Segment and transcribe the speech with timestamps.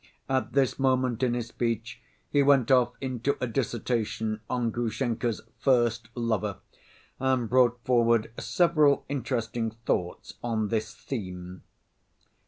[0.27, 6.09] At this moment in his speech he went off into a dissertation on Grushenka's "first
[6.15, 6.57] lover,"
[7.19, 11.61] and brought forward several interesting thoughts on this theme.